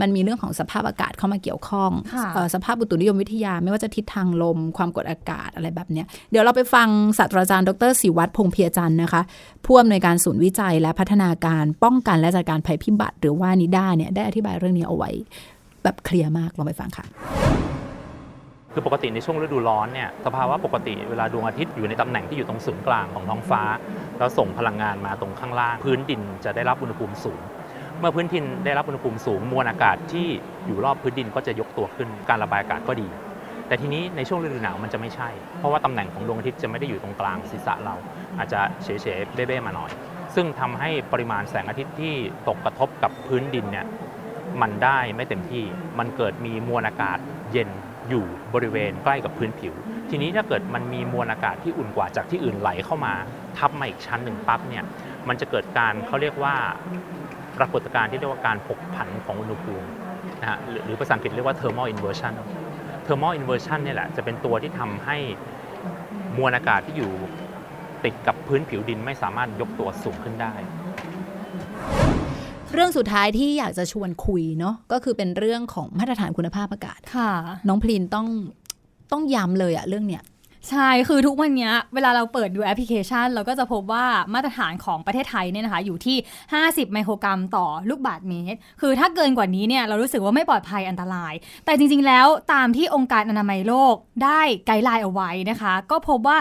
[0.02, 9.22] มันมีเรื่องของสภาพอากาศเข้ามาเกี่ยวข้องค่ะเอ่อสภาพอุตุนิยมวิทยาไม่ว่าจะทิศทางลม ความกดอากาศอะไรแบบเนี้ยเดี๋ยวเราไปฟังศาสตราจารย์ดรศิวัตรพงษ์เพียจันทร์นะคะ
[9.66, 15.12] ผู้อำนวยการศูนย์วิจัยและพัฒนาการป้องกันและจัดการภัยพิบัติ หรือว่านิด้าเนี่ยได้อธิบายเรื่องนี้เอาไว้
[15.84, 17.06] แบบเคลียร์มากลองไปฟังค่ะ
[18.74, 23.64] คือปกติในช่วงฤดูร้อนเนี่ยสภาวะปกติเวลาดวงอาทิตย์อยู่ในตำแหน่งที่อยู่ตรงศูนย์กลางของท้องฟ้า
[24.18, 27.42] แล้วส่งพลังงานมาตรงข้างล่าง พื้นดินจะได้รับอุณหภูมิสูง
[28.00, 30.28] เมื่อพื้นดินได้รับอุณหภูมิสูงมวลอากาศที่
[30.66, 33.08] อยู่รอบพื้นดินก็จะยกตัวขึ้นการระบายอากาศก็ดี
[33.68, 37.96] แต่ทีนี้ในช่วงฤดูหนาวมันจะไม่ใช่ เพราะว่าตำแหน่งของดวงอาทิตย์จะไม่ได้อยู่ตรงกลางศีรษะเรา
[38.38, 39.92] อาจจะเฉยๆเบ้ๆมาหน่อย
[40.36, 42.14] ซึ่งทำให้ปริมาณแสงอาทิตย์ที่
[42.48, 43.86] ตกกระทบกับพื้นดินเนี่ย
[44.62, 45.64] มันได้ไม่เต็มที่
[46.00, 47.18] มันเกิดมีมวลอากาศ
[47.52, 47.70] เย็น
[48.10, 49.74] อยู่บริเวณใกล้กับพื้นผิว
[50.10, 53.14] ทีนี้ถ้าเกิดมันมีมวลอากาศที่อุ่นกว่าจากที่อื่นไหลเข้ามา
[53.58, 54.84] ทับมาอีกชั้นหนึ่งปั๊บเนี่ย
[55.28, 56.56] มันจะเกิดการเขาเรียกว่า
[57.58, 59.88] ปรากฏการณ์ที่เรียกว่าการผกผันของอุณหภูมิ
[60.42, 62.34] นะฮะหรือหรือภาษาอังกฤษเรียกว่า thermal inversion
[63.06, 65.18] thermal inversion เนี่ยแหละจะเป็นตัวที่ทำให้
[66.38, 67.12] มวลอากาศที่อยู่
[68.06, 70.54] ติดกับพื้นผิวดินไม่สามารถยกตัวสูงขึ้นได้
[72.74, 77.32] เรื่องสุดท้ายที่อยากจะชวนคุยเนาะก็คือเป็นเรื่องของมาตรฐานคุณภาพอากาศ ค่ะ
[77.68, 78.28] น้องพลินต้อง
[79.12, 80.24] ต้องย้ำเลยอะเรื่องเนี้ย
[80.70, 86.18] ใช่ คือทุกวันนี้เวลาเราเปิดดูแอปพลิเคชัน เราก็จะพบว่ามาตรฐานของประเทศไทยเนี่ยนะคะ อยู่ที่
[86.56, 91.34] 50 ไมโครกรัมต่อลูกบาศก์เมตร คือถ้าเกินกว่านี้เนี่ยเรารู้สึกว่าไม่ปลอดภัยอันตราย
[91.66, 96.38] แต่จริงๆแล้วตามที่องค์การอนามัยโลกได้ไกด์ไลน์เอาไว้นะคะ ก็พบว่า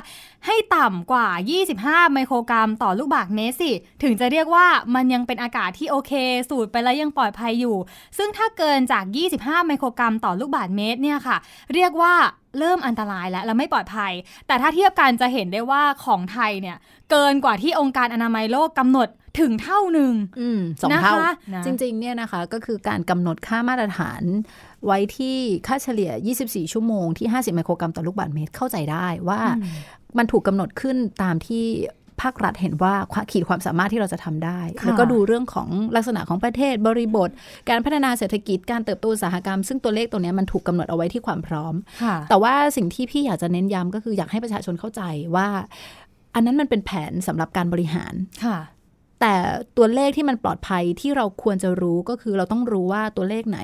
[0.46, 1.28] ให้ต่ำกว่า
[1.70, 3.70] 25 ไมโครกรัมต่อลูกบาศก์เมตรสิ
[4.02, 6.12] ถึงจะเรียกว่ามันยังเป็นอากาศที่โอเค
[6.48, 7.76] สูดไปแล้วยังปลอดภัยอยู่
[8.18, 9.04] ซึ่งถ้าเกินจาก
[9.37, 11.37] 25 ไมโครกรัมต่อลูกบาศก์เมตรเนี่ยค่ะ
[11.74, 12.14] เรียกว่า
[12.58, 14.12] เริ่มอันตรายแล้วและไม่ปลอดภัย
[14.46, 16.76] แต่ถ้าเทียบกันจะเห็นได้ว่าของไทยเนี่ย
[17.10, 19.08] เกินกว่าที่องค์การอนามัยโลกกำหนด
[19.40, 21.16] ถึงเท่าหนึ่งอืมสองนะคะเท่า
[21.54, 24.22] นะจริงๆเนี่ยนะคะก็คือการกำหนดค่ามาตรฐาน
[24.86, 25.36] ไว้ที่
[25.66, 26.10] ค่าเฉลี่ย
[26.42, 29.40] 24 ชั่วโมงที่ 50 ไมโครกรัมต่อลูกบาศก์เมตรเข้าใจได้ว่า
[30.18, 31.64] มันถูกกำหนดขึ้นตามที่
[32.22, 32.94] ภาครัฐเห็นว่า
[33.32, 37.30] ขีดความสามารถที่เราจะทำได้ค่ะแล้วก็ดูเรื่องของลักษณะของประเทศบริบท
[37.70, 45.02] การพัฒนาเศรษฐกิจการเติบโตอุตสาหกรรม ซึ่งตัวเลขตัวเนี้ยมันถูกกำหนดเอาไว้ที่ความพร้อมค่ะแต่ว่าสิ่งที่พี่อยากจะเน้นย้ำก็คืออยากให้ประชาชนเข้าใจ
[45.37, 45.48] ว่า
[46.35, 48.58] อันนั้นมันเป็นแผนสำหรับการบริหารค่ะ
[49.20, 49.35] แต่
[49.76, 53.61] ตัวเลขที่มันปลอดภัยที่เราควรจะรู้ก็คือเราต้องรู้ว่าตัวเลขไหน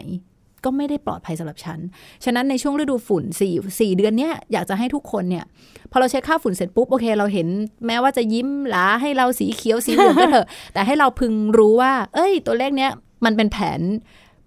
[0.64, 1.78] ก็ไม่ได้ปลอดภัยสำหรับฉัน
[2.24, 5.44] ฉะนั้นในช่วงฤดูฝุ่น4 4เดือนเนี้ยอยากจะให้ทุกคนเนี่ย
[5.90, 7.48] พอเราเช็คค่าฝุ่นเสร็จปุ๊บ โอเค เราเห็น
[7.86, 12.90] แม้ว่าจะยิ้มหลาให้เราสีเขียวสีเหลืองก็เถอะ แต่ให้เราพึงรู้ว่า เอ้ย ตัวเลขเนี้ย
[13.24, 13.80] มันเป็นแผน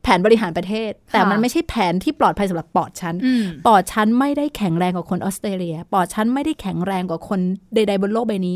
[0.04, 7.40] แผนบริหารประเทศ แต่มันไม่ใช่แผนที่ปลอดภัยสำหรับปอดฉันอืมปอดฉันไม่ได้แข็งแรงกว่าคนออสเตรเลีย ปอดฉันไม่ได้แข็งแรงกว่าคน
[7.76, 8.56] ใด ๆ บนโลกใบนี้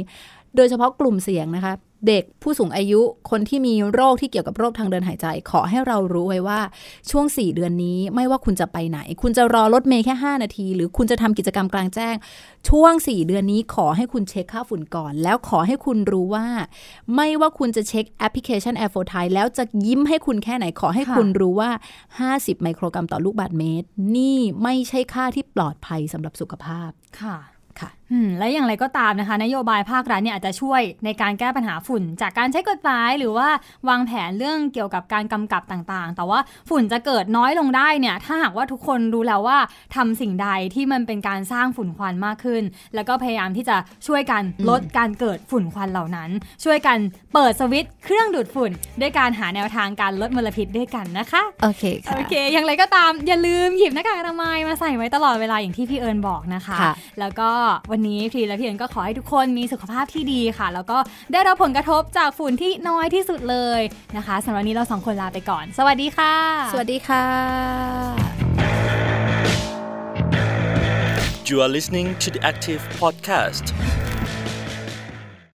[0.55, 1.73] โดยเฉพาะกลุ่มเสี่ยงนะคะ
[2.07, 6.59] เด็กผู้สูงอายุคนที่มีโรคที่เกี่ยวกับโรคทางเดินหายใจ ขอให้เรารู้ไว้ว่า
[7.11, 12.15] ช่วง 4 เดือนนี้ไม่ว่าคุณจะไปไหน คุณจะรอรถเมย์แค่ 5 นาที หรือคุณจะทำกิจกรรมกลางแจ้ง
[12.69, 16.47] ช่วง 4 เดือนนี้ขอให้คุณเช็คค่าฝุ่นก่อน แล้วขอให้คุณรู้ว่า
[17.15, 21.69] ไม่ว่าคุณจะเช็คแอปพลิเคชัน Air for Thai แล้วจะยิ้มให้คุณแค่ไหนขอให้ค่ะคุณรู้ว่า
[22.21, 26.89] 50 ไมโครกรัมต่อลูกบาศก์เมตร นี่ไม่ใช่ค่าที่ปลอดภัยสำหรับสุขภาพ
[27.21, 27.37] ค่ะ
[27.79, 28.04] ค่ะอืม
[28.39, 33.47] และอย่างไรก็ตามนะคะ นโยบายภาครัฐเนี่ยอาจจะช่วยในการแก้ปัญหาฝุ่น จากการใช้กฎหมายหรือว่า
[33.89, 36.39] วางแผนเรื่องเกี่ยวกับการกำกับต่างๆ แต่ว่า
[36.69, 39.57] ฝุ่นจะเกิดน้อยลงได้เนี่ยถ้าหากว่าทุกคนรู้แล้วว่า
[39.95, 42.63] ทำสิ่งใดที่มันเป็นการสร้างฝุ่นควันมากขึ้น
[42.95, 46.29] แล้วก็พยายามที่จะช่วยกันลดการเกิดฝุ่นควันเหล่านั้น
[46.63, 46.97] ช่วยกัน
[47.33, 57.49] เปิดสวิตช์เครื่องดูดฝุ่น ด้วยการหาแนวทางการลดมลพิษด้วยกันนะคะโอเคค่ะโอเค อย่างไรก็ตามอย่าลืมหยิบหน้ากากอนามัยมาใส่ไว้ตลอดเวลาอย่างที่พี่เอิญบอกนะคะค่ะแล้วก็
[57.95, 60.97] วันนี้พีและพี่เอิญก็ขอให้ทุกคนมีสุขภาพที่ดีค่ะ แล้วก็
[61.33, 63.81] ได้รับผลกระทบจากฝุ่นที่น้อยที่สุดเลย
[64.17, 66.35] นะคะสำหรับวันนี้เราสองคนลาไปก่อน สวัสดีค่ะ
[66.73, 67.25] สวัสดีค่ะ
[71.49, 73.65] You are listening to the Active Podcast.